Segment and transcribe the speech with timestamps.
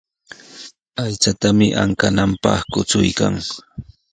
[1.03, 3.35] Aychatami ankananpaq kuchuykan.